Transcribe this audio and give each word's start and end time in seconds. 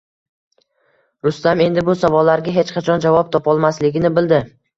Rustam 1.27 1.61
endi 1.65 1.83
bu 1.89 1.95
savollarga 1.99 2.55
hech 2.57 2.73
qachon 2.79 3.05
javob 3.05 3.31
topolmasligini 3.37 4.13
bildi 4.19 4.43